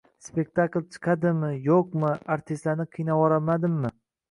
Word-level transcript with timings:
Spektakl 0.27 0.79
chiqadimi-yo‘qmi, 0.95 2.15
artistlarni 2.39 2.89
qiynavormadimmi 2.99 3.97